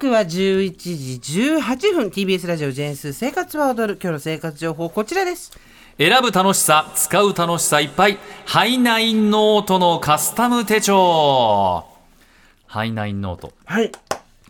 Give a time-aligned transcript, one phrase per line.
[0.00, 2.06] 刻は11時18分。
[2.08, 4.00] TBS ラジオジェーンス生活は踊る。
[4.02, 5.52] 今日の生活情報こちらです。
[5.98, 8.18] 選ぶ楽しさ使う楽しさいっぱい。
[8.46, 11.84] ハイナインノートのカスタム手帳。
[12.66, 13.92] ハイナインノートはい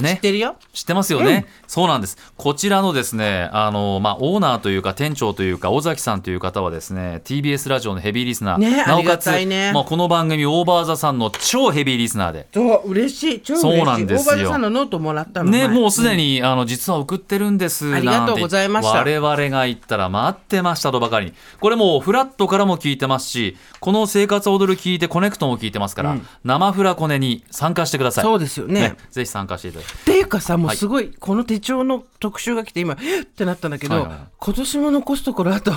[0.00, 0.14] ね。
[0.16, 0.56] 知ってるよ。
[0.72, 2.16] 知ってますよね、そうなんです。
[2.36, 9.72] こちらのですねあの、まあ、オーナーというか店長というか尾崎さんという方はですね TBS ラジオのヘビーリスナー、ねなおかつ、ね。
[9.72, 12.46] まあ、この番組オーバーザさんの超ヘビーリスナーで。
[12.52, 13.40] そう嬉しい。
[13.40, 13.76] 超嬉しい。
[13.76, 14.36] そうなんですよ。
[14.36, 15.76] 大場さんのノートもらったのね、前。
[15.76, 18.98] もうすでに、あの実は送ってるんですありがとうございました。
[18.98, 21.32] 我々が言ったら待ってましたとばかりに。
[21.60, 28.24] これもうフラットからも聞いてますしこの「生活踊る」聞いてコネクトも聞いてますから、生フラコネに参加してください。
[28.24, 28.96] そうですよね。
[29.10, 29.85] ぜひ参加していただい。
[29.85, 32.96] てっていうかさもうはいすごい、この手帳の特集が来て今っ？
[33.36, 34.20] てなったんだけど、はいはいはい。
[34.38, 35.72] 今年も残すところあと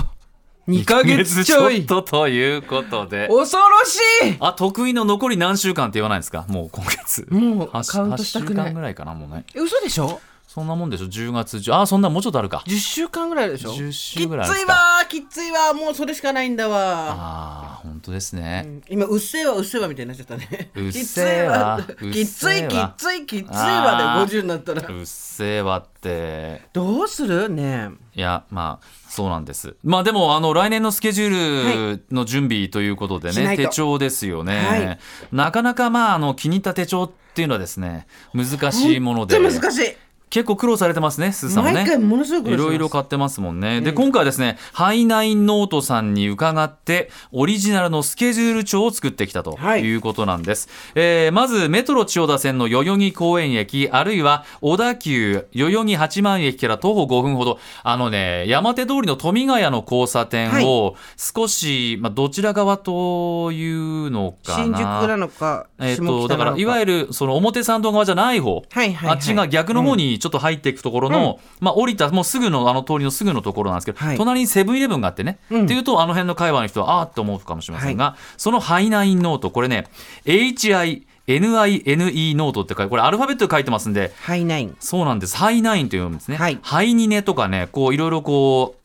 [0.68, 1.86] 2ヶ月ちょい。
[1.86, 3.28] とということで。
[3.28, 3.98] 恐ろし
[4.34, 4.36] い！
[4.40, 6.44] あ得意の残り何週間って言わないですか？
[6.48, 7.26] もう今月。
[7.30, 8.66] もうカウントしたくない。
[8.66, 9.44] 8週間ぐらいかなもうね。
[9.54, 10.20] え嘘でしょ？
[10.52, 12.64] そんなもんでしょ？10月10あそんなもうちょっとあるか。
[12.66, 18.82] 10週間ぐらいでしょ？10週ぐらいきついわーきついわもうそれしかないんだわああ本当ですね、うん。
[18.88, 20.72] 今うっせぇわうっせぇわみたいになっちゃったね。
[20.74, 21.80] うっせぇわ。
[22.12, 24.28] きついわきついきついわあー。
[24.28, 24.82] で50になったら。
[24.88, 26.62] うっせえわって。
[26.72, 27.48] どうする？
[27.48, 29.76] ねいやまあそうなんです。
[29.84, 33.62] まあでもあの来年のスケジュールの準備ということでね、しないと。
[33.62, 34.98] 手帳ですよね、はい。
[35.30, 39.38] なかなかまああの気に入った手帳っていうのはですね難しいもので。
[39.38, 39.96] 難しい
[40.30, 41.74] 結構苦労されてますね、すーさんもね。
[41.78, 43.80] 毎回ものすごくいろいろ買ってますもんね。
[43.80, 50.68] で、今回はですね、ハイナインノートさんに伺って、オリジナルのスケジュール帳を作ってきたとはいいうことなんです。
[50.94, 64.64] えーまず、メトロ千代田線の代々木公園駅、あるいは小田急代々木八幡駅から徒歩5分ほど、あのね、山手通りの富ヶ谷の交差点を少し、まあ、どちら側というのかな。
[64.64, 68.62] 新宿なのかえっ、下と、だから、いわゆる、その表参道側じゃない方。
[68.70, 74.16] はいはいはいあっちが逆の方にちょっと入っていくところの、まあ降りたもうすぐのあの通りのすぐのところなんですけど、はい。
[74.16, 75.64] 隣にセブンイレブンがあってね、うん。
[75.64, 79.86] っていうとあの辺の界隈の人はあーって思うかもしれませんが、そのハイナインノートこれね
[80.24, 84.76] HI NINE ノートって書いてこれアルファベットで書いてますんでハイナイン。
[84.80, 85.36] そうなんです。
[85.36, 86.58] ハイナインと読むんですね、はい。
[86.62, 88.80] ハイニネとかねこういろいろこう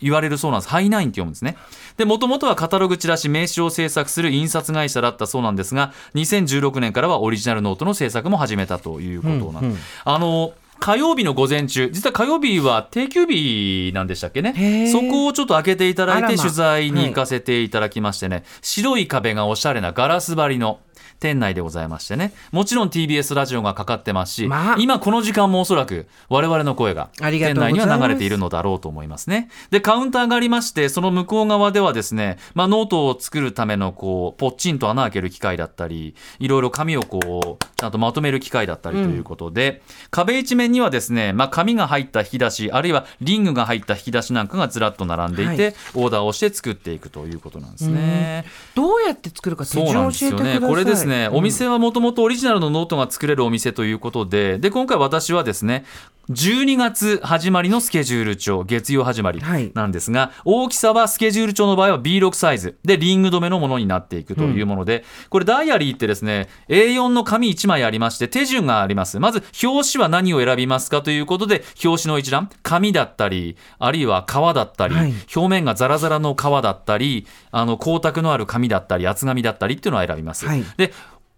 [0.00, 0.68] 言われるそうなんです。
[0.68, 1.56] ハイナインって読むんですね。
[1.96, 10.02] で、もともとはカタログチラシ名刺を制作する印刷会社だったそうなんですが、2016年からはオリジナルノートの制作も始めたということなんです。
[10.04, 14.52] あの、火曜日の午前中、実は火曜日は定休日なんでしたっけへね。
[14.56, 14.90] ー。
[14.90, 20.80] そこをちょっと開けていただいて取材に行かせていただきましてね、白い壁がおしゃれなガラス張りの
[21.20, 24.76] 店内でございましてね、もちろん TBS ラジオがかかってますし、まあ。
[24.78, 29.48] 今この時間もおそらく我々の声が店内には流れているのだろうと思いますね。
[29.70, 45.74] で、カウンターがありまして、その向こう側ではですね、まあ、ノートを作るための、こう、ポッチンと穴開ける機械だったり、いろいろ紙をこう、ちゃんとまとめる機械だったりということで、壁一面にはですね、まあ、紙が入った引き出し、あるいはリングが入った引き出しなんかがずらっと並んでいて、はい。
[45.94, 48.44] オーダーをして作っていくということなんですね。
[48.74, 50.36] どうやって作るか手順んですよね。
[50.36, 50.68] 教えてください。
[50.68, 51.36] これですね、うん。
[51.38, 55.84] お店はもともとオリジナルのノートが作れるお店ということで、で、今回私はですね、
[56.30, 69.18] 12月始まりのスケジュール帳、月曜始まりはいなんですが、大きさはスケジュール帳の場合は B6 サイズでリング止めのものになっていくというもので、これダイアリーってですね、A4 の紙1枚ありまして手順があります。
[69.18, 80.46] まず表紙は何を選びますかということで、表紙の一覧、紙だったり、あるいは革だったり、はい表面がザラザラの革だったり、あの光沢のある紙だったり、厚紙だったりっていうのを選びます。
[80.46, 80.92] はいで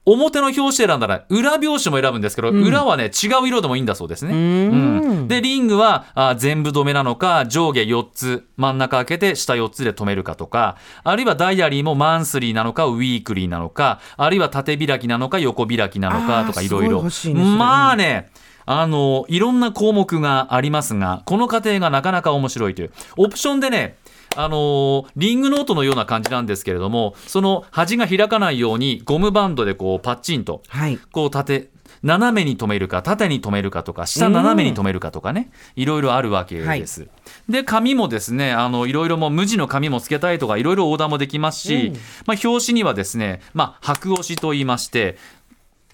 [0.06, 4.34] 表の表紙選んだら裏表紙も選ぶんですけど、裏はね違う色でもいいんだそうですね。
[4.34, 5.28] うん。
[5.28, 17.02] でリングはあ全部止めなのか上下4つ真ん中開けて下4つで止めるかとかあるいはダイアリーもマンスリーなのかウィークリーなのかあるいは縦開きなのか横開きなのかとかいろいろ。
[17.02, 18.30] まあね
[18.66, 22.92] あのいろんな項目がありますがこの過程がなかなか面白いという。
[23.16, 23.98] オプションでね
[24.36, 30.98] あのーリングノートのような感じなんですけれどもその端が開かないようにゴムバンドでこうパッチンとはい。
[31.12, 31.68] こう縦
[32.04, 37.08] 斜めに止めるか縦に止めるかとか下斜めに止めるかとかねいろいろあるわけです。
[37.48, 41.92] で紙もですねあのいろいろもう無地の紙もつけたいとかいろいろオーダーもできますし、
[42.26, 45.16] まあ、表紙にはですね、まあ、白押しと言いまして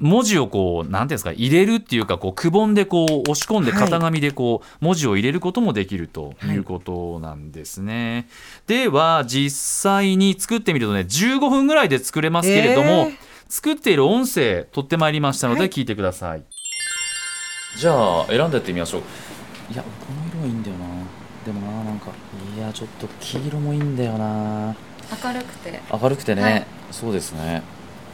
[0.00, 8.29] 文字をこう、なんていうんですか、入れるっていうか、こう、くぼんでこう、押し込んではい型紙でこう、文字を入れることもできるということなんですね。
[8.67, 16.44] では、実際に作ってみるとね、15分ぐらいで作れますけれども、えー作っている音声、取ってまいりましたので、はい聞いてください。
[17.76, 19.02] じゃあ、選んでやってみましょう。
[19.73, 19.88] いや、こ
[20.38, 20.87] の色いいんだよな。
[21.44, 22.11] でもな、なんか、
[22.56, 24.76] いや、ちょっと黄色もいいんだよな。
[25.25, 27.62] 明るくて明るくてね、はいそうですね。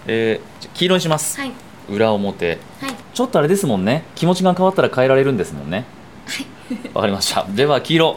[0.07, 1.39] えーじゃ黄色にします。
[1.39, 1.53] はい
[1.89, 2.51] 裏表。
[2.51, 2.59] はい。
[3.15, 4.05] ちょっとあれですもんね。
[4.15, 5.85] 気持ちが変わったら変えられるんですもんね。
[6.95, 7.45] わかりました。
[7.45, 8.17] では黄色。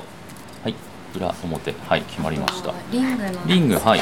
[0.64, 0.76] はい。
[1.16, 1.74] 裏表。
[1.88, 2.02] はい。
[2.02, 2.74] 決まりました。
[2.92, 4.00] リングのリングはい。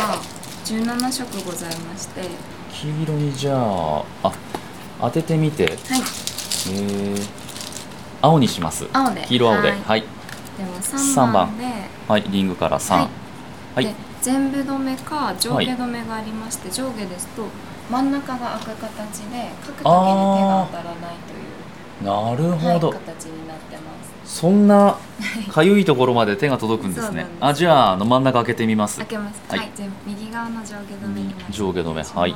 [0.65, 2.21] 17色ございまして。
[2.21, 2.27] は
[2.71, 4.31] 黄色にじゃああ
[5.01, 5.63] 当ててみて。
[5.63, 5.67] い。
[5.67, 7.27] えー、
[8.21, 8.87] 青にします。
[8.93, 9.21] 青で。
[9.27, 9.69] 黄色青で。
[9.71, 9.99] ははい。
[9.99, 10.03] い
[10.57, 11.65] では三3番で。
[12.07, 12.23] はい。
[12.29, 13.09] リングから3は
[13.75, 17.45] はいい、で全部止めか上下止めがありまして、上下ですと
[17.89, 21.57] 真ん中が開く形で書くだけで手が当たらないという
[22.03, 23.81] なるほど、はい、形になってま
[24.25, 24.39] す。
[24.39, 24.97] そんな
[25.49, 27.25] かゆいところまで手が届くんですね。
[27.39, 28.97] あじゃああの真ん中開けてみます。
[28.97, 29.41] 開けます。
[29.47, 29.67] ははい。
[29.67, 32.03] い、全部右側の上下止めに上下止め。
[32.03, 32.35] はい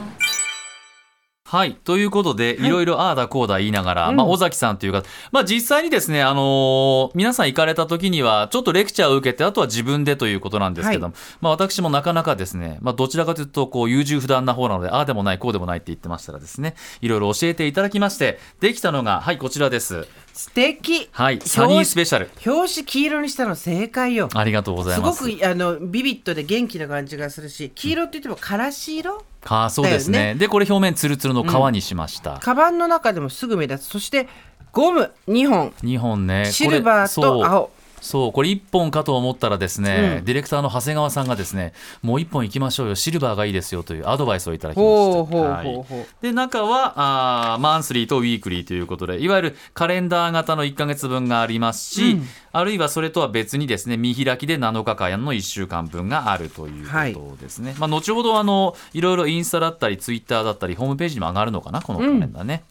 [1.52, 1.76] はい。
[1.76, 2.68] ということで、はい。
[2.68, 4.16] いろいろああだこうだ言いながら、うん。
[4.16, 5.04] まあ、尾崎さんというか、
[5.34, 21.10] まあ、実際にですね、あのー皆さん行かれた時にはちょっとレクチャーを受けてあとは自分でということなんですけども、まあ、私もなかなかですね、まあ、どちらかというとこう優柔不断な方なのでああでもないこうでもないって言ってましたらですねいろいろ教えていただきましてできたのがはいこちらです素敵。
[21.12, 21.40] はい。
[21.42, 22.30] サニースペシャル。
[22.46, 24.30] 表紙黄色にしたの正解よ。
[24.34, 25.02] ありがとうございす。
[25.02, 30.20] ごますくあのビビッドで元気な感じがするし黄色って言ってもからし色あそうですね。
[30.20, 33.88] だよでこれ表面ツルツルの革にしました、カバンの中でもすぐ目立つ。
[33.90, 34.28] そして
[34.72, 35.74] ゴム2本。
[35.84, 36.46] 2本ね。
[36.52, 40.26] シルバーと青そうこれ1本かと思ったらですね、うん。
[40.26, 42.96] ディレクターの長谷川さんがですねもう1本いきましょうよ。
[42.96, 52.28] シルバーがいいですよというアドバイスをいただきましで中はあーマンスリーとウィークリーということでいわゆるカレンダー型の1か月分がありますし、うん。
[52.54, 62.64] あるいはそれとは別にですね見開きで7日間の1週間分があるということですね、まあ、後ほどあのいろいろインスタだったりツイッターだったりホームページにも上がるのかなこのカレンダーね、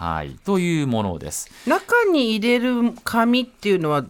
[0.00, 0.36] はい。
[0.46, 1.50] というものです。
[1.66, 4.04] 中に入れる紙っていうのは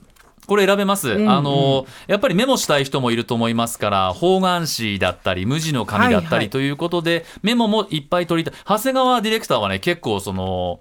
[0.50, 1.30] これ選べます、んうん。
[1.30, 6.44] あのやっぱりメモしたい人もいると思いますから方眼紙だったり無地の紙だったはいはい。
[6.46, 8.60] りということで、メモもいっぱい取りたい。
[8.66, 10.80] 長谷川ディレクターはね結構その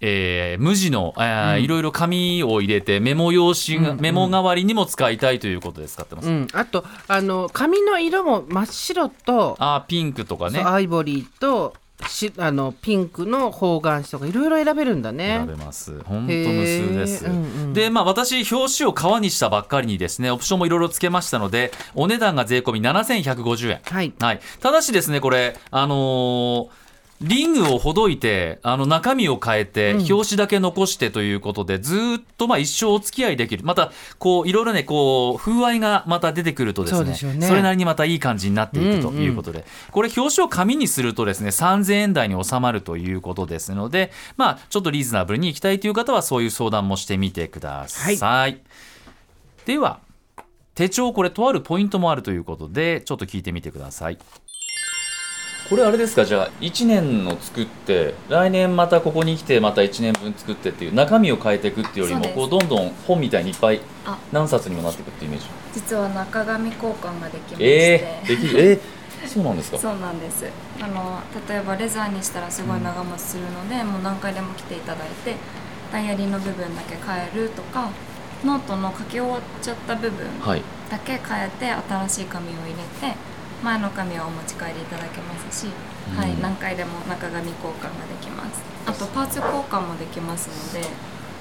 [0.00, 4.02] えー無地の、えーいろいろ紙を入れてメモ用紙が、うんうん。
[4.02, 10.60] メモ代わりにも使いたいということで使ってます、うん、あとあの紙の色も真っ白と、あーピンクとかね。
[10.60, 11.74] アイボリーと
[12.08, 15.38] しあのピンクの方眼紙とかいろいろ選べるんだね。
[15.38, 16.02] 選べます。
[16.04, 17.36] 本当無数です、うんう
[17.68, 17.72] ん。
[17.72, 23.80] でまあ私表紙を革にしたばっかりにですねオプションもいろいろつけましたのでお値段が税込み7150円。
[23.84, 24.12] はい。
[24.18, 26.81] はい、ただしですねこれあのー
[27.22, 30.12] リングをほどいてあの中身を変えて、うん。
[30.12, 33.64] 表紙だけ残してということでずーっとまあ一生お付き合いできる。
[33.64, 37.50] またこういろいろねこう風合いがまた出てくるとですねそね。
[37.54, 48.60] れなりにまたいい感じになっていくとうんうんいうことで、これ表紙を紙にするとですね3000円台に収まるということですのでまあちょっとリーズナブルに行きたいという方はそういう相談もしてみてください、
[49.64, 50.00] では
[50.74, 54.18] 手帳これとあるポイントもあるということでちょっと聞いてみてください
[55.72, 64.18] これあれですかじゃあ1年の作って来年またここに来てまた1年分作ってっていう中身を変えていくっていうよりもこうどんどん本みたいにいっぱいあ。
[64.32, 65.46] 何冊にもなっていくっていうイメージ。
[65.72, 69.78] 実は中紙交換ができまして、えー、できるえー、そうなんですか？
[69.78, 70.44] そうなんです。
[70.78, 75.36] あの例えばレザーにしたらすごい長持ちするので、もう何回でも来ていただいて
[75.90, 77.88] ダイヤリーの部分だけ変えるとか
[78.44, 80.62] ノートの書き終わっちゃった部分はい。
[80.90, 82.74] だけ変えて新しい紙を入れ
[83.08, 83.16] て
[83.62, 85.70] 前の紙はお持ち帰りいただけますし、
[86.12, 86.18] うん。
[86.18, 88.62] はい、何回でも中紙交換ができます。
[88.86, 90.88] あとパーツ交換もできますので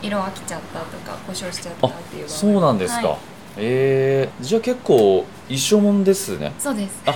[0.01, 3.17] 色飽きちゃったとか故障しちゃったあっていうそうなんですか、はい。
[3.57, 6.53] えー、じゃあ結構一生もんですね。
[6.59, 7.01] そうです。
[7.05, 7.13] あ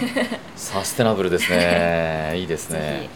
[0.55, 2.33] サステナブルですね。
[2.37, 2.79] いいですね。
[2.79, 3.09] ぜ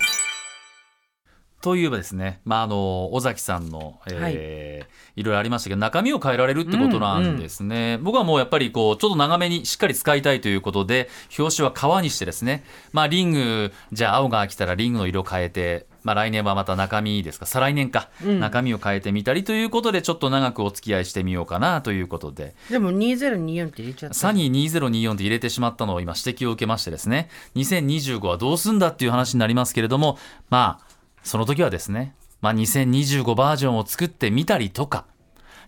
[1.61, 12.63] といえばですね、まあ、あの尾崎さんの、えーい、ろいろありましたけど中身を変えられるってことなんですね、僕はもうやっぱりこうちょっと長めにしっかり使いたいということで表紙は革にしてですね、
[12.93, 18.39] まあ、リングじゃあ青が飽きたらリングの色変えて、まあ、来年はまた中身ですか再来年か、うん。
[18.39, 22.55] 中身を変えてみたりということでちょっと長くお付き合いしてみようかなということで。
[22.69, 24.15] でも2024って入れちゃった。
[24.15, 30.17] サニー2024って入れてしまったのを今指摘を受けましてですね2025はどうすんだっていう話になりますけれども
[30.49, 30.88] まあ
[31.23, 35.05] その時はですね、まあ、2025バージョンを作ってみたりとか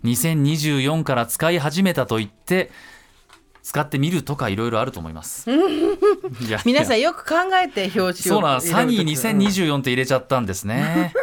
[0.03, 2.71] 2024から使い始めたと言って
[3.63, 5.47] 使ってみるとかいろいろあると思います。
[6.65, 11.13] 皆さんよく考えて表紙をそうなんサニー入れる時2024って入れちゃったんですね。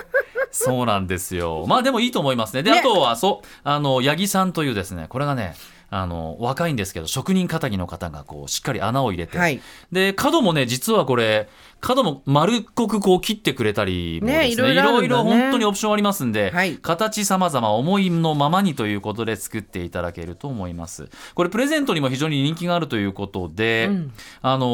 [0.51, 1.67] そうなんですよ。
[1.67, 2.63] まあでもいいと思いますね。
[2.63, 5.55] で、ねあとは、そう、あの、八木さんというですね、これがね、
[5.91, 9.61] あの、若いんですけど、職人仇の方が、こう、しっかり穴を入れて、はい。
[9.91, 11.49] で、角もね、実はこれ、
[11.81, 15.31] 角も丸っこくこう切ってくれたりもですね、ねいろいろね。
[15.31, 16.75] 本当にオプションありますんで、はい。
[16.77, 21.09] 形様々思いのままにということで作っていただけると思います。
[21.35, 24.13] これプレゼントにも非常に人気があるということで、うん。
[24.43, 24.67] あの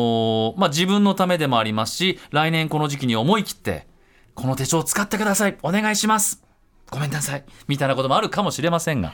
[0.56, 3.86] ーまあ、自分のためでもありますし来年この時期に思い切って
[4.34, 5.58] この手帳を使ってください。
[5.62, 6.42] お願いします。
[6.90, 7.44] ごめんなさい。
[7.68, 9.12] みたいなこともあるかもしれませんが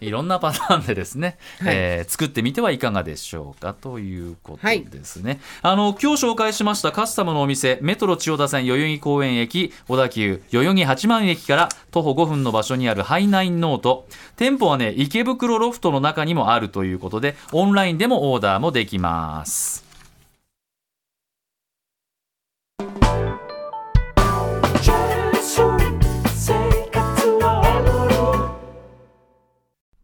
[0.00, 1.74] いろんなパターンでですね、はい。
[1.74, 14.06] えー作ってみてはいかがでしょうかということですね、あの今日紹介しましたカスタムのお店メトロ千代田線代々木公園駅小田急代々木八幡駅から徒歩5分の場所にあるハイナインノート。
[14.36, 19.87] 店舗はね池袋ロフトの中にもあるということでオンラインでもオーダーもできます